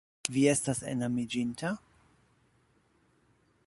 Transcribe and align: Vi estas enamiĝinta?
Vi 0.35 0.45
estas 0.53 0.81
enamiĝinta? 0.93 1.73